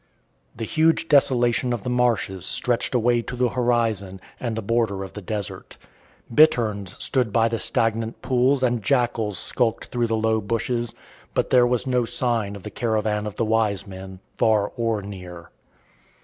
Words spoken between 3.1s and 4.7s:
to the horizon and the